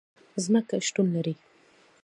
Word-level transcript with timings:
ځمکه 0.43 0.75
شتون 0.87 1.07
لري 1.15 1.33